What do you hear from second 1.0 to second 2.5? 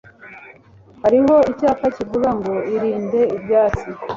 Hariho icyapa kivuga